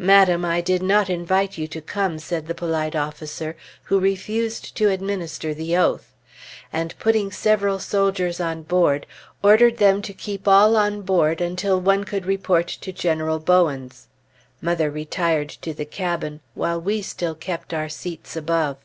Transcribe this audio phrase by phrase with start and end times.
[0.00, 4.88] "Madam, I did not invite you to come," said the polite officer, who refused to
[4.90, 6.12] administer the oath;
[6.72, 9.06] and putting several soldiers on board,
[9.44, 14.08] ordered them to keep all on board until one could report to General Bowens.
[14.60, 18.78] Mother retired to the cabin, while we still kept our seats above.